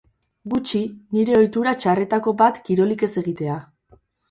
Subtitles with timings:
[0.53, 0.79] Gutxi,
[1.17, 3.63] nire ohitura txarretako bat da kirolik ez egitea.